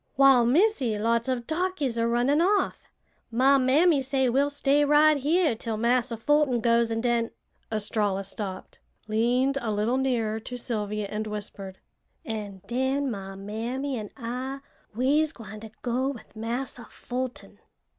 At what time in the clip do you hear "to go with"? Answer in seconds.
15.59-16.35